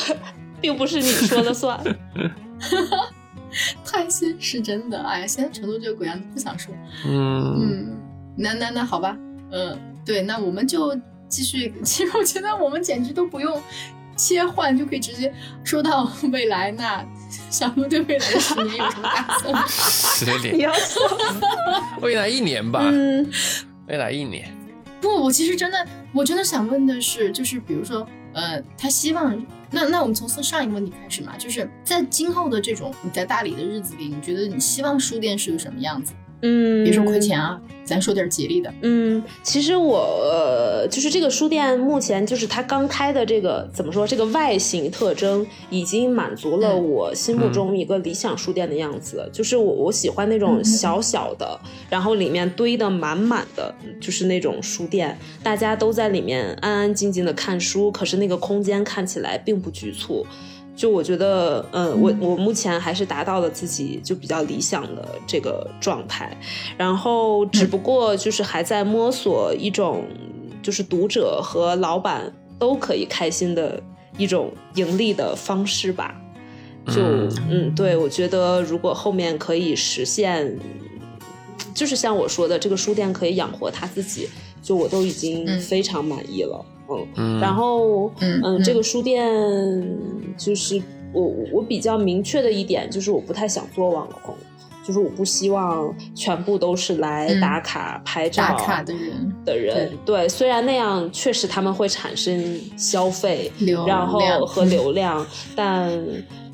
[0.61, 1.77] 并不是你说了算。
[3.85, 5.01] 太现实，真的。
[5.01, 6.73] 哎呀，现在成都这个鬼样子，不想说。
[7.05, 7.97] 嗯，嗯，
[8.37, 9.17] 那那那好吧，
[9.51, 10.95] 嗯，对，那我们就
[11.35, 11.73] 继续。
[11.83, 13.61] 其实我觉得我们简直都不用
[14.15, 15.33] 切换，就可以直接
[15.65, 16.71] 说到未来。
[16.71, 17.05] 那
[17.49, 19.67] 小鹿对未来的十年有什么打算？
[19.67, 21.01] 十你年，要说，
[22.01, 23.29] 未来一年吧，嗯，
[23.87, 24.49] 未来一年。
[25.01, 36.13] 不，我其实真的，我真的想问的是，就是比如说，呃，他希望，那那我们从上一个问题开始嘛，就是在今后的这种你在大理的日子里，你觉得你希望书店是个什么样子？
[36.41, 38.71] 嗯，别说亏钱啊，咱说点吉利的。
[38.81, 49.27] 嗯，其实我、呃、就是这个书店，目前就是它刚开的这个怎么说，这个外形特征已经满足了嗯我心目中一个理想书店的样子。
[49.31, 60.25] 就是我我喜欢那种小小的，然后里面堆的满满的，就是那种书店，大家都在里面安安静静的看书，可是那个空间看起来并不局促。
[60.75, 66.35] 就我觉得，嗯，我我目前还是达到了自己就比较理想的这个状态，
[66.77, 70.03] 然后只不过就是还在摸索一种，
[70.61, 73.81] 就是读者和老板都可以开心的
[74.17, 76.13] 一种盈利的方式吧。
[76.87, 80.59] 就嗯嗯，对，我觉得如果后面可以实现，
[81.73, 84.29] 就是像我说的，这个书店可以养活他自己，
[84.61, 86.63] 就我都已经嗯非常满意了。
[86.63, 86.74] 嗯，
[87.15, 89.25] 嗯，然后，嗯这个书店
[90.37, 90.81] 就是
[91.13, 94.35] 我我比较明确的一点就是我不太想做网红，
[94.85, 99.91] 就是我不希望全部都是来嗯打卡、拍照打卡的人的人。
[100.05, 103.51] 对，虽然那样确实他们会产生消费，
[103.87, 105.91] 然后和流量，但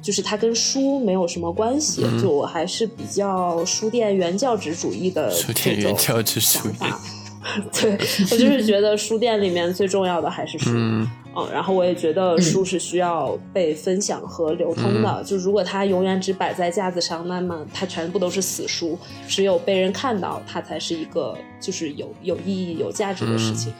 [0.02, 2.04] 就是它跟书没有什么关系。
[2.06, 7.00] 嗯就我还是比较书店原教旨主义的书这种店原教旨主义想法。
[7.74, 7.92] 对
[8.32, 15.24] 我就是觉得书店里面最重要的还是书，嗯嗯，然后我也觉得书是需要被分享和流通的。
[15.24, 23.74] 就如果它永远只摆在架子上，那么它全部都是死书，只有被人看到，它才是一个就是有有意义、有价值的事情。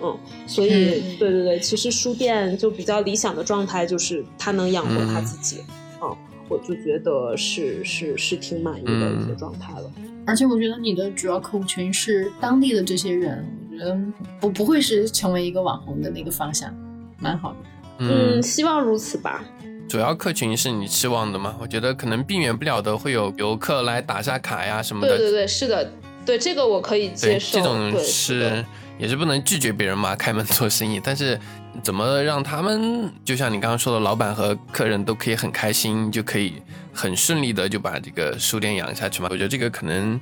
[0.00, 5.64] 嗯，所以、嗯对对对，其实书店就比较理想的状态就是它能养活它自己。
[6.00, 6.16] 嗯，
[6.48, 9.90] 我就觉得是是是挺满意的一个嗯状态了。
[10.28, 13.98] 而且我觉得你的主要客户群是当地的这些人，我觉得
[14.38, 16.70] 不不会是成为一个网红的那个方向，
[17.18, 17.56] 蛮好的。
[18.00, 19.42] 嗯，嗯，希望如此吧。
[19.88, 21.56] 主要客群是你期望的吗？
[21.58, 25.16] 我觉得可能避免不了的会有游客来打下卡呀什么的。
[25.16, 25.90] 对对对，是的，
[26.26, 27.58] 对这个我可以接，受。
[27.58, 28.62] 这种对是
[28.98, 31.00] 也是不能拒绝别人嘛，开门做生意。
[31.02, 31.38] 但是
[31.82, 36.54] 怎么让他们，就像你刚刚说的，老板和客人都可以很开心，就可以
[36.92, 39.28] 很顺利的就把这个书店养下去嘛？
[39.30, 40.20] 我觉得这个可能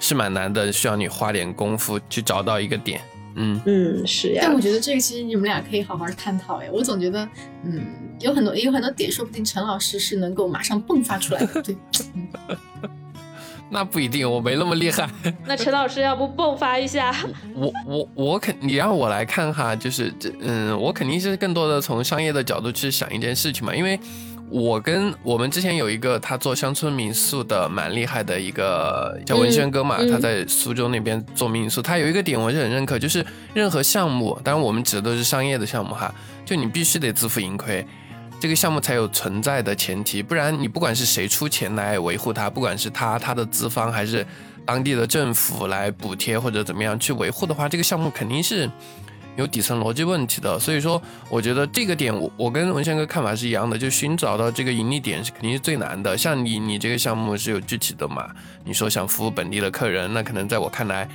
[0.00, 3.00] 是蛮难的，需要你花点功夫去找到一个点。
[3.38, 4.54] 嗯嗯，是呀但。
[4.54, 7.28] 我觉得这个其实你们俩可以好好探讨哎，我总觉得，
[7.64, 7.84] 嗯，
[8.18, 11.60] 有很多有很多点，说不定陈老师是能够马上迸发出来的。
[11.60, 11.76] 对，
[12.14, 12.26] 嗯
[13.68, 15.08] 那不一定，我没那么厉害。
[15.44, 17.14] 那陈老师要不迸发一下？
[17.54, 23.98] 我我我肯，你让我来看哈，就是这嗯，我肯定是更多的从商业的角度去想一件事情嘛，因为
[24.48, 37.84] 我跟我们之前有一个他做乡村民宿的蛮厉害的一个叫文轩哥嘛，嗯嗯他在苏州那边做民宿，他有一个点我是很认可，就是任何项目，当然我们指的都是商业的项目哈，就你必须得自负盈亏。
[38.46, 44.24] 这个项目才有存在的前提，不然你不管是谁出钱来维护它，不管是他他的资方还是
[44.64, 48.70] 当地的政府来补贴或者怎么样去维护的话，这个项目肯定是
[49.34, 50.56] 有底层逻辑问题的。
[50.60, 56.16] 所以说，我觉得这个点我我跟文轩哥看法是一样的，就寻找到这个盈利点是肯定是最难的。
[56.16, 58.30] 像你你这个项目是有具体的嘛？
[58.64, 61.08] 你说想服务本地的客人，那可能在我看来。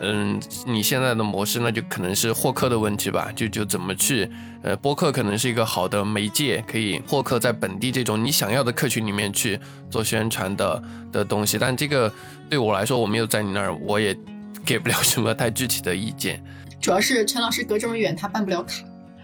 [0.00, 4.30] 嗯，你现在的模式那就可能是获客的问题吧，就就怎么去，
[4.62, 9.58] 呃，播客可能是一个好的媒介，可以获客在本地这种你想要的客群里面去
[9.90, 11.58] 做宣传的的东西。
[11.58, 12.12] 但这个
[12.50, 14.14] 对我来说，我没有在你那儿，我也
[14.64, 16.42] 给不了什么太具体的意见。
[16.80, 18.74] 主要是陈老师隔这么远，他办不了卡。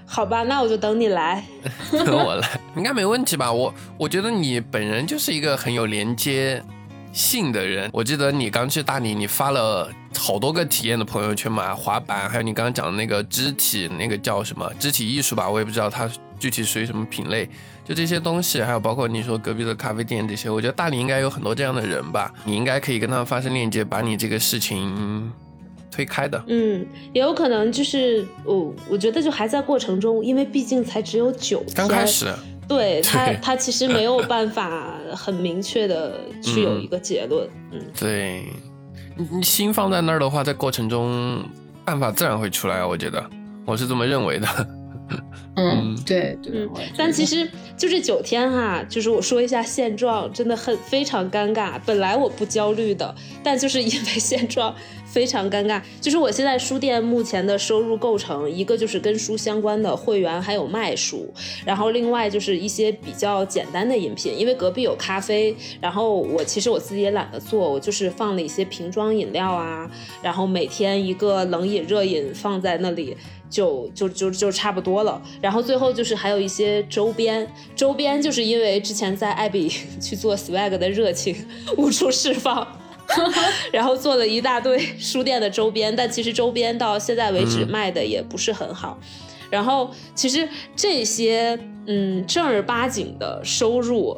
[0.06, 1.44] 好吧，那我就等你来。
[1.90, 3.52] 等我来， 应该没问题吧？
[3.52, 6.62] 我我觉得你本人就是一个很有连接。
[7.12, 17.48] 性的人，我记得你刚去大理，你发了好多个体验的朋友圈嘛，滑板，还有你刚刚讲的那个肢体，那个叫什么肢体艺术吧，我也不知道它具体属于什么品类。
[17.84, 25.30] 就这些东西，还有包括你说隔壁的咖啡店这些，我觉得大理应该有很多这样的人吧，你应该可以跟他们发生链接，把你这个事情
[25.90, 26.42] 推开的。
[26.46, 32.32] 嗯，也有可能就是我，我觉得就还在过程中，因为毕竟才只有九刚开始。
[32.76, 37.48] 对他，他其实没有 办法很明确的去有一个结论。
[37.70, 38.44] 嗯，对，
[39.16, 41.42] 你你心放在那儿的话，在过程中
[41.84, 42.84] 办法自然会出来。
[42.84, 43.24] 我觉得，
[43.64, 44.46] 我是这么认为的。
[45.56, 46.68] 嗯，对对。
[46.96, 47.46] 但其实
[47.76, 51.78] 就这九天哈，就是我说一下现状，真的很非常尴尬。
[51.84, 54.74] 本来我不焦虑的，但就是因为现状。
[55.04, 61.30] 非常尴尬，就是我现在书店目前的收入构成，一个就是跟书相关的会员，还有卖书，
[61.66, 69.86] 然后另外就是一些比较简单的饮品，因为隔壁有咖啡，然后我其实我自己也懒得做，我就是放了一些瓶装饮料啊，
[70.22, 73.14] 然后每天一个冷饮热饮放在那里，
[73.52, 79.68] 就就就就差不多了，然后最后就是还有一些周边，周边就是因为之前在艾比
[80.00, 81.36] 去做 swag 的热情
[81.76, 82.66] 无处释放。
[83.70, 88.98] 然后做了一大堆书店的周边，但其实周边到现在为止卖的也不是很好。
[89.50, 94.16] 然后其实这些嗯正儿八经的收入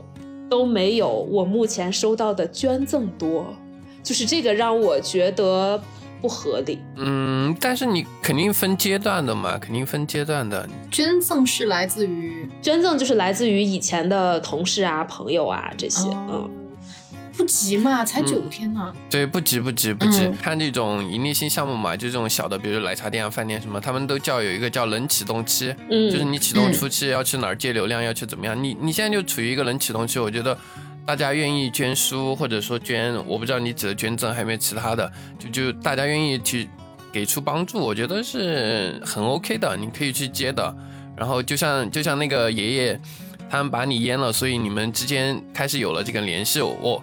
[0.49, 3.45] 都没有我目前收到的捐赠多，
[4.01, 5.83] 就是这个让我觉得
[6.25, 6.79] 不合理。
[6.97, 10.67] 嗯，但是你肯定分阶段的嘛，肯定分阶段的。
[10.91, 16.51] 捐赠是来自于捐赠就是来自于以前的同事啊、朋友啊这些，嗯。
[17.37, 18.91] 不急嘛，才九天呢。
[19.11, 20.31] 对，不急不急不急。
[20.41, 28.65] 看这种盈利性项目嘛，就这种小的，比如奶茶店啊、饭店什么，他们都叫有一个叫冷启动期，嗯，就是你启动初期要去哪儿接流量，要去怎么样。
[28.65, 30.57] 你你现在就处于一个冷启动期，我觉得
[31.07, 36.69] 大家愿意捐书或者说捐，我不知道你指的捐赠还有没有其他的，就就大家愿意去
[37.13, 40.75] 给出帮助，我觉得是很 OK 的，你可以去接的。
[41.17, 43.01] 然后就像就像那个爷爷。
[43.51, 46.61] 他们把你淹了，所以你们之间开始有了这个联系。
[46.61, 47.01] 我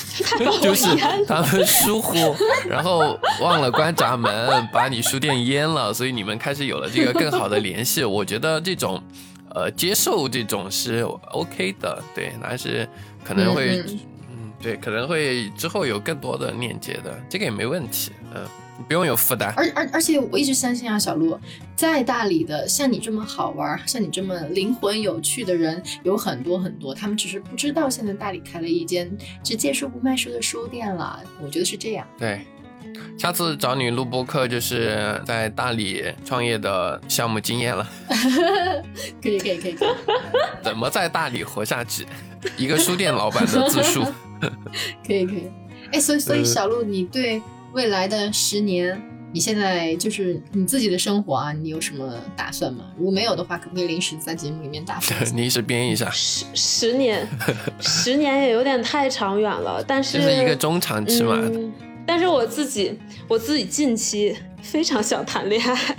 [0.60, 0.86] 就是
[1.26, 2.36] 他们疏忽，
[2.68, 8.04] 然后忘了关闸门，把你书店淹了，所以你们开始有了这个更好的联系。
[8.04, 9.02] 我觉得这种，
[9.54, 12.86] 呃，接受这种是 OK 的，对，那是
[13.24, 13.82] 可能会，
[14.30, 18.46] 嗯，对，可能会之后有更多的链接的，这个也没问题，嗯。
[18.88, 21.38] 不用有负担，而而而且我一直相信啊，小鹿
[21.76, 29.08] 在大理的像你这么好玩，像你这么灵魂有趣的人有很多很多，他们只是不知道现在大理开了一间
[29.44, 31.22] 只借书不卖书的书店了。
[31.40, 32.04] 我觉得是这样。
[32.18, 32.44] 对，
[33.18, 37.88] 下次找你录播客就是在大理创业的项目经验了。
[39.22, 39.88] 可以可以可以可以。
[40.62, 42.06] 怎么在大理活下去？
[42.56, 44.04] 一个书店老板的自述。
[45.06, 45.50] 可以可以。
[45.92, 47.40] 哎，所以所以小鹿，你对？
[47.72, 49.00] 未来的十年，
[49.32, 52.84] 你现在就是你自己的生活啊，你有什么打算吗？
[52.96, 55.24] 如果没有的话，可不可以临时在节目里面打算？
[55.36, 56.10] 临时编一下。
[56.10, 57.26] 十十年，
[57.80, 61.40] 十年也有点太长远了，但是就是一个中长期嘛。
[62.06, 65.96] 但是我自己，我自己近期非常想谈恋爱。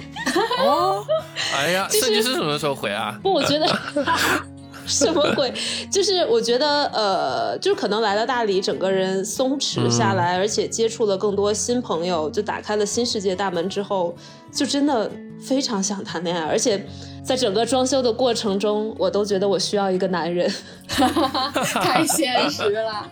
[0.59, 1.05] 哦，
[1.55, 3.19] 哎呀，设计师什么时候回啊？
[3.21, 3.67] 不，我觉得。
[4.85, 5.53] 什么鬼？
[5.89, 14.15] 就是我觉得，呃，就是可能来到大理，整个人松弛下来，而且接触了更多新朋友，就打开了新世界大门之后，
[14.51, 16.43] 就真的非常想谈恋爱。
[16.43, 16.85] 而且
[17.23, 20.51] 在整个装修的过程中，我都觉得我需要一个男人。
[20.87, 23.09] 太现实了。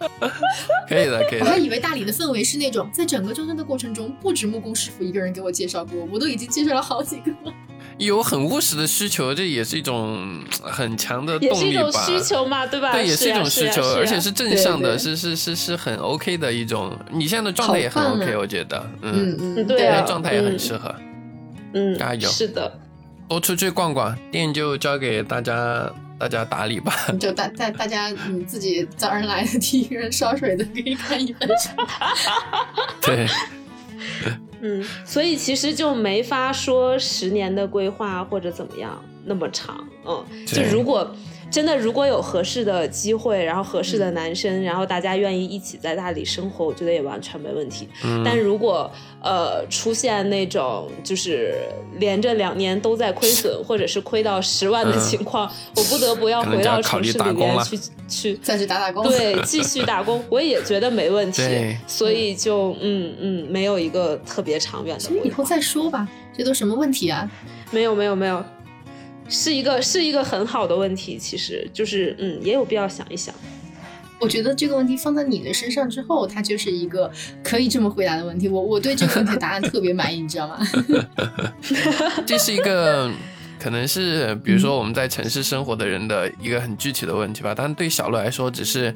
[0.88, 1.46] 可以的，可以的。
[1.46, 7.32] 我还以为大理的氛围是那种，在整个装修的过程中，不止木工师傅一个人给我介绍过，我都已经介绍了好几个。
[7.98, 11.58] 有很务实的需求，这也是一种很强的动力吧？
[11.60, 12.92] 也是一种需求嘛，对吧？
[12.92, 16.98] 对，也是一种需求，而且是正向的，是是是是很 OK 的一种。
[17.12, 20.94] 你现在的状态也很 OK，我觉得，嗯嗯，对，状态也很适合。
[21.74, 22.28] 嗯，加油！
[22.30, 22.80] 是的，
[23.28, 26.94] 多出去逛逛，店就交给大家大家打理吧。
[27.20, 31.50] 就大大大家你自己早上来的第一个人烧水的，给你看一份。
[33.02, 33.28] 对。
[34.64, 41.16] 嗯，所以其实就没法说十年的规划或者怎么样那么长，嗯，就如果
[41.54, 47.88] 真的如果有合适的机会，然后合适的男生，然后大家愿意一起在大理生活，我觉得也完全没问题。
[48.04, 48.92] 嗯但如果
[49.22, 51.54] 呃出现那种就是
[52.00, 57.80] 连着两年都在亏损，或者是亏到十万的情况，我不得不要回到城市里面去
[58.10, 59.08] 去再去打打工。
[59.08, 61.44] 对，继续打工， 我也觉得没问题。
[61.86, 65.22] 所以就嗯嗯，没有一个特别长远的规划。
[65.22, 67.30] 所以以后再说吧，这都什么问题啊？
[67.70, 68.44] 没有没有没有，
[69.30, 73.34] 是一个是一个很好的问题，其实就是嗯，也有必要想一想。
[74.20, 77.12] 我觉得这个问题放在你的身上之后，它就是一个
[77.44, 78.48] 可以这么回答的问题。
[78.48, 80.60] 我我对这个问题答案特别满意，你知道吗？
[82.26, 83.12] 这是一个
[83.60, 88.96] 可能是比如说我们在城市生活的人的一个很具体的问题吧，但对小鹿来说，只是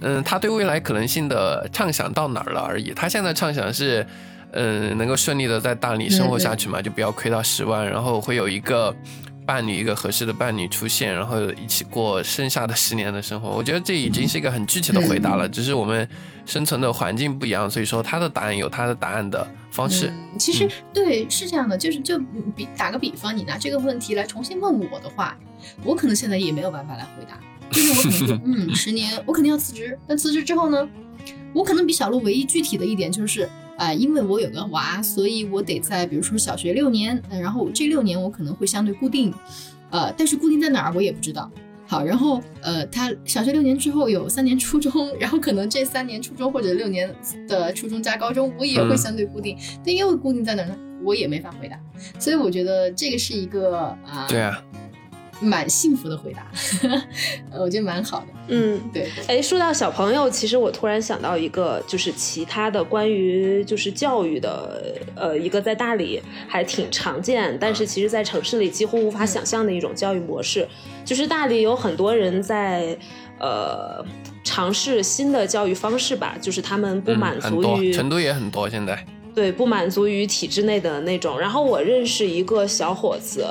[0.00, 2.92] 嗯，他对未来可能性的畅想到哪儿了而已。
[2.94, 4.06] 他现在畅想是。
[4.52, 8.92] 嗯，能够顺利的在大理生活下去嘛，就不要亏到十万，然后会有一个
[9.50, 13.48] 伴侣，一个合适的伴侣出现，然后一起过剩下的十年的生活。
[13.48, 16.08] 我觉得这已经是一个很具体的回答了，只是我们
[16.46, 20.06] 生存的环境不一样，所以说他的答案有他的答案的方式。
[20.06, 22.16] 嗯其实对是这样的，就是就
[22.54, 25.36] 比打个比方，你拿这个问题来重新问我的话，
[25.82, 27.36] 我可能现在也没有办法来回答。
[27.72, 30.88] 就是我可能说， 嗯，十年我肯定要辞职，但辞职之后呢，
[31.52, 33.48] 我可能比小鹿唯一具体的一点就是。
[33.80, 39.32] 啊、因为我有个娃，所以我得在比如说小学六年，呃然后这六年我可能会相对固定，
[39.90, 41.50] 呃，但是固定在哪儿我也不知道。
[41.86, 47.10] 好，然后呃，他小学六年之后有三年初中，然后可能这三年初中或者六年
[47.48, 50.76] 的初中加高中，我也会嗯相对固定，但又固定在哪儿呢？
[51.02, 51.80] 我也没法回答。
[52.18, 54.62] 所以我觉得这个是一个啊，对啊，
[55.40, 56.46] 蛮幸福的回答，
[57.50, 58.26] 呃我觉得蛮好的。
[58.48, 70.66] 嗯，对对，哎，说到小朋友，其实我突然想到一个，就是其他的关于就是教育的，呃，一个在大理还挺常见，但是其实在城市里几乎无法想象的一种教育模式，
[71.04, 72.96] 就是大理有很多人在
[73.38, 74.04] 呃
[74.44, 79.04] 尝试新的教育方式吧，就是他们不嗯满，足于、成都也很多现在。
[79.32, 81.38] 对，不满足于体制内的那种。
[81.38, 83.46] 然后我认识一个小伙子，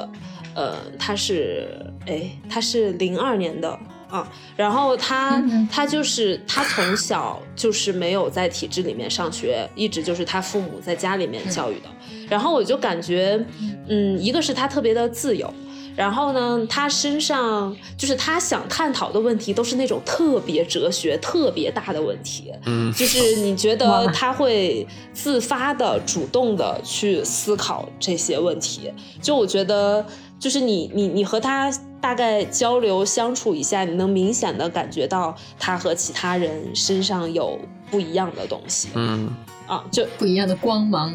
[0.59, 1.69] 呃，他是
[2.05, 3.79] 哎，他是零二年的
[4.09, 5.41] 啊，然后他、
[5.71, 11.87] 他就是他从小就是没有在体制里面上学，一直就是他父母在家里面教育的。
[12.27, 13.39] 然后我就感觉，
[13.87, 15.51] 嗯，一个是他特别的自由。
[15.99, 22.53] 然后呢，他身上就是他想探讨的问题，都是那种特别哲学、特别大的问题。
[22.65, 28.89] 嗯，就是你觉得他会自发的、主动的去思考这些问题。
[29.21, 30.05] 就我觉得，
[30.39, 31.69] 就是你你你和他
[31.99, 37.59] 大概交流相处一下，你能明显的感觉到他和其他人身上有
[37.91, 39.35] 不一样的东西嗯，
[39.67, 39.83] 啊。
[39.91, 41.13] 就不一样的光芒。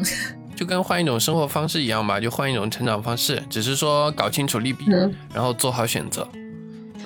[0.55, 6.27] 就跟换一种生活方式一样吧，就换一种成长方式，只是说搞清楚利弊，嗯然后做好选择。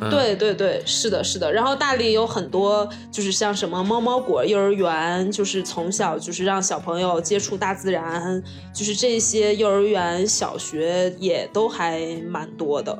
[0.01, 1.51] 嗯、，对对对，是的，是的。
[1.51, 8.41] 然后大理有很多，就是像什么猫猫果幼儿园，就是从小就是让小朋友接触大自然，
[8.73, 12.97] 就是这些幼儿园、小学也都还蛮多的。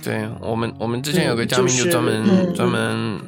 [0.00, 3.20] 对我们我们之前有个嗯嘉宾就就是专门、嗯专门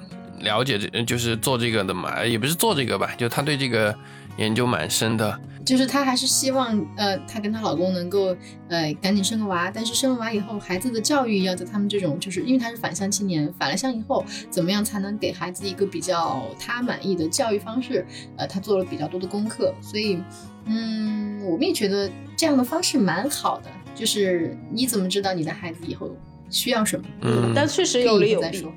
[0.42, 3.92] 了解这，就是做这个的嘛，也不是做这个吧，就他对这个
[4.41, 5.41] 研究蛮深的。
[5.64, 8.34] 就是她还是希望，呃，她跟她老公能够，
[8.68, 9.70] 呃，赶紧生个娃。
[9.70, 18.05] 但是生了娃以后，孩子的教育要在他们这种，就是因为她是返乡青年，返了乡以后，怎么样才能给孩子一个比较他满意的教育方式？
[18.36, 20.18] 呃，她做了比较多的功课，所以，
[20.64, 23.70] 嗯，我们也觉得这样的方式蛮好的。
[23.95, 26.11] 就是你怎么知道你的孩子以后
[26.49, 27.05] 需要什么？
[27.20, 28.72] 嗯但确实有利有弊再说。。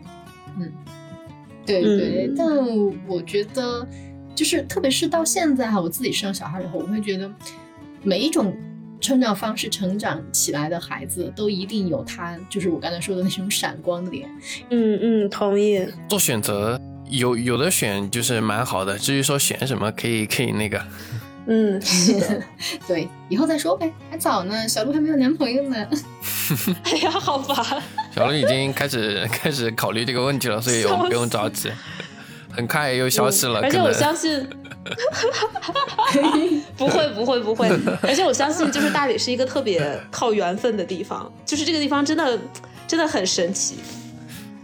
[0.60, 0.70] 嗯，
[1.66, 2.48] 对对，嗯但
[3.08, 3.88] 我觉得
[4.36, 7.32] 就是特别是到现在哈，我自己生了小孩以后，我会觉得
[8.02, 8.56] 每一种
[9.00, 14.30] 成长方式成长起来的孩子，都一定有他就是我刚才说的那种闪光点。
[14.70, 15.86] 嗯嗯，同意。
[16.10, 16.80] 做选择
[17.10, 20.82] 有有的选就是蛮好的，至于说选什么可以可以那个，
[21.48, 22.44] 嗯， 是的。
[22.88, 25.78] 对，以后再说呗，还早呢，小鹿还没有男朋友呢。
[26.84, 27.82] 哎呀，好烦。
[28.16, 31.70] 小鹿已经开始开始考虑这个问题了，所以我们不用着急，
[32.56, 33.60] 很快又消失了。
[33.62, 34.48] 而且我相信，
[36.78, 37.70] 不会不会不会，
[38.02, 42.40] 而且我相信，就是大理是一个特别靠缘分的地方，就是这个地方真的
[42.88, 43.76] 真的很神奇。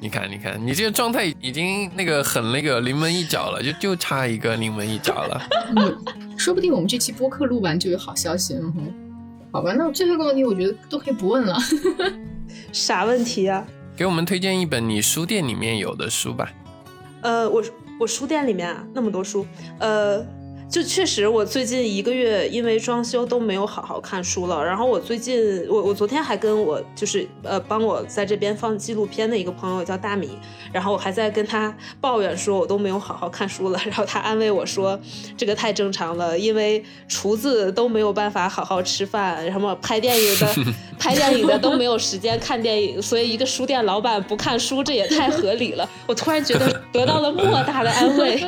[0.02, 5.42] 你看，你看，你这个状态已经那个很那个临门一脚了，就就差一个临门一脚了。
[5.76, 8.62] 嗯，说不定我们这期播客录完就有好消息了。
[8.62, 8.94] 嗯哼
[9.52, 11.58] 好吧，那我最后一个问题，我觉得都可以不问了。
[12.72, 13.66] 啥问题啊？
[13.98, 16.50] 给我们推荐一本你书店里面有的书吧。
[17.22, 17.62] 呃，我
[18.00, 19.46] 我书店里面啊那么多书，
[19.78, 20.26] 呃，
[20.70, 24.64] 就确实，我最近一个月因为装修都没有好好看书了。
[24.64, 30.30] 然后我最近，我我昨天还跟我就是呃帮我在这边放纪录片的一个朋友叫大米，
[30.72, 33.80] 然后我还在跟他抱怨说，我都没有好好看书了。
[33.84, 35.00] 然后他安慰我说，
[35.36, 45.90] 这个太正常了，因为厨子都没有办法好好吃饭，什么拍电影的 拍电影的都没有时间看电影，所以一个书店老板不看书，这也太合理了。
[46.06, 48.46] 我突然觉得得到了莫大的安慰。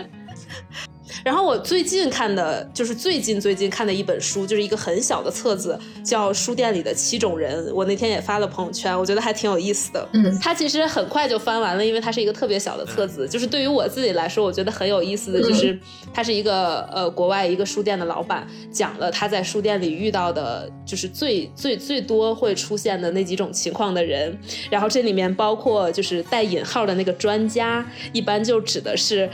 [1.23, 7.65] 然后我最近看的就是最近最近看的一本书，就是一个很小的册子，叫《书店里的七种人》。
[7.73, 10.09] 我那天也发了朋友圈，我觉得还挺有意思的。
[10.13, 13.27] 嗯，它其实很快就翻完了，因为它是一个特别小的册子。
[13.27, 15.79] 就是对于我自己来说，我觉得很有意思的就是，
[16.13, 24.37] 他是一个呃国外一个书店的老板，讲了他在书店里遇到的，就是最最最多会出现的那几种情况的人。
[24.69, 29.29] 然后这里面包括就是带引号的那个专家，一般就指的是。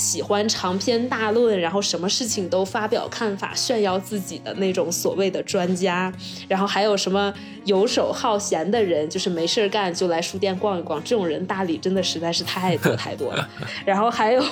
[0.00, 6.10] 喜欢长篇大论，然后什么事情都发表看法、炫耀自己的那种所谓的专家，
[6.48, 7.32] 然后还有什么
[7.66, 13.46] 游手好闲的人，就是没事儿干就来书店逛一逛，这种人大理真的实在是太多太多了。
[13.84, 14.42] 然后还有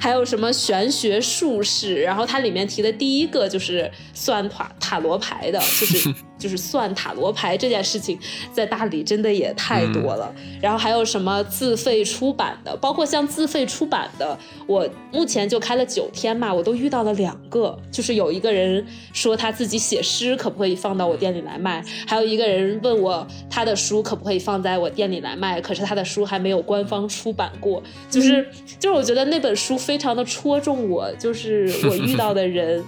[0.00, 6.12] 还有什么玄学术士，然后它里面提的第一个就是算塔塔罗牌的，就是
[6.42, 8.18] 就是算塔罗牌这件事情，
[8.52, 10.34] 在大理真的也太多了。
[10.60, 14.36] 然后还有什么自费出版的，包括像自费出版的。
[14.66, 21.84] 我目前就开了九天嘛，我都遇到了两个，就是有一个人说他自己写诗，可不可以放到我店里来卖？
[22.06, 27.80] 还有一个人问我他的书可不可以放在我店里来卖，可是他的书还没有官方出版过。
[28.10, 28.46] 就是
[28.80, 32.82] 就是我觉得那本书非常的戳中我，就是我遇到的人，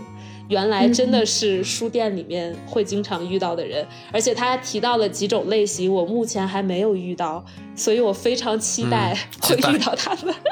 [0.49, 10.34] 原来真的是书店里面会经常遇到的人，而且他提到了几种类型，我目前还没有遇到，所以我非常期待会遇到他们。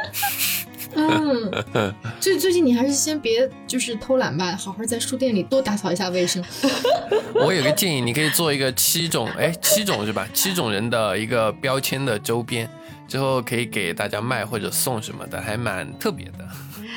[0.94, 6.44] 嗯，最最近你还是先别就是偷懒吧，好好在书店里多打扫一下卫生。
[7.34, 10.28] 我有个建议，你可以做一个七种，哎，七种是吧？
[10.34, 12.68] 七种人的一个标签的周边，
[13.08, 16.46] 之后可以给大家卖或者送什么的，还蛮特别的。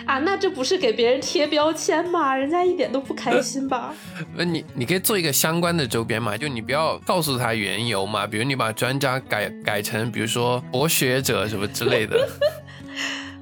[0.06, 2.36] 啊，那这不是给别人贴标签吗？
[2.36, 3.94] 人家一点都不开心吧？
[4.36, 12.18] 那你你可以做一个相关的周边嘛，就你不要告诉他缘由嘛，比如你把专家改改成，比如说博学者什么之类的。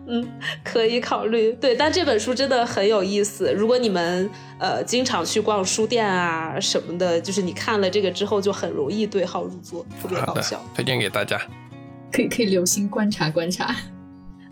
[0.06, 0.28] 嗯，
[0.66, 1.54] 可以考虑。
[1.54, 3.54] 对，但这本书真的很有意思。
[3.54, 10.62] 如果你们呃经常去逛书店啊什么的，就是你看了这个之后，就很容易对号入座，特别搞笑。
[10.76, 11.40] 推荐给大家，
[12.12, 13.74] 可以可以留心观察观察。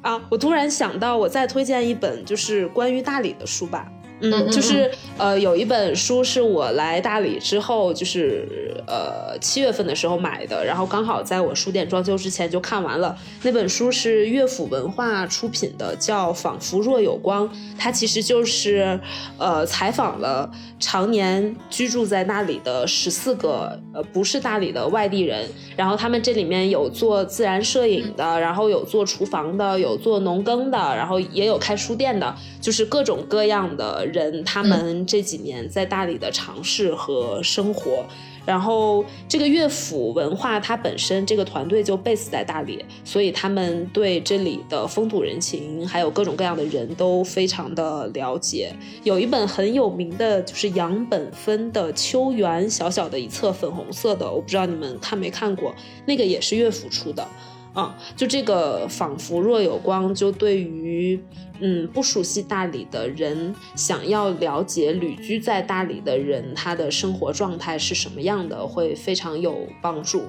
[0.02, 3.91] 啊，我突然想到，我再推荐一本就是关于大理的书吧。
[4.22, 8.48] 嗯，就是呃，有一本书是我来大理之后，就是
[8.88, 13.18] 呃七月份的时候买的，然后刚好在我书店装修之前就看完了。
[13.44, 19.00] 那本书是乐府文化出品的，叫《仿佛若有光》，它其实就是
[19.38, 20.50] 呃采访了
[20.80, 34.05] 常年居住在那里的十四个呃不是大理的外地人，然后他们这里面有做自然摄影的，然后有做厨房的，有做农耕的，然后也有开书店的，就是各种各样的。
[34.12, 38.05] 人他们这几年在大理的尝试和生活，
[38.45, 48.76] 然后这个乐府文化它本身这个团队就 base 在大理，所以他们对这里的风土人情还有各种各样的人都非常的了解。
[49.03, 55.74] 有一本很有名的就是杨本芬的《秋园》，小小的一册粉红色的，我不知道你们看没看过，
[56.05, 57.26] 那个也是乐府出的。
[57.74, 61.20] 啊，就这个仿佛若有光，就对于
[61.60, 70.24] 嗯不熟悉大理的人，想要了解旅居在大理的人他的生活状态是什么样的，会非常有帮助。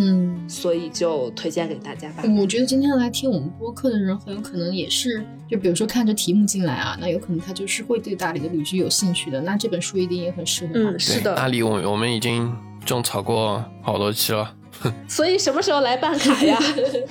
[0.00, 2.22] 嗯，所以就推荐给大家吧。
[2.38, 10.90] 我觉得今天来听我们播客的人，很有可能也是，就比如说看着题目进来啊，那有可能他就是会对大理的旅居有兴趣的，那这本书一定也很适合他。
[10.90, 11.34] 嗯，是的。
[11.34, 14.54] 大理，我我们已经种草过好多期了。
[15.08, 16.58] 所以什么时候来办卡呀？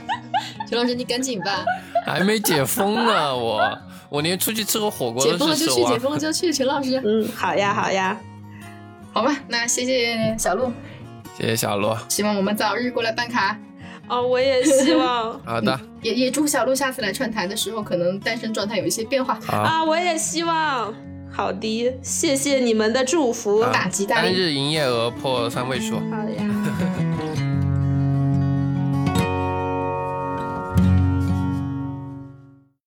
[0.70, 1.66] 陈老师，你赶紧办。
[2.06, 7.02] 还没解封呢，我我连出去吃个火锅都解封了就去，解封了就去，陈老师。
[7.04, 8.18] 嗯，好呀，好呀。
[9.14, 10.72] 好吧，那谢谢小鹿。
[11.38, 11.96] 谢谢小鹿。
[12.10, 13.58] 希望我们早日过来办卡。
[14.08, 15.40] 哦，我也希望。
[15.46, 15.80] 好的。
[16.02, 19.38] 也也祝小鹿下次来串台的时候，可能单身状态有一些变化。
[19.48, 20.94] 啊，我也希望。
[21.32, 24.28] 好的，谢谢你们的祝福，大吉大利。
[24.30, 25.96] 单日营业额破三位数。
[26.10, 26.57] 好呀。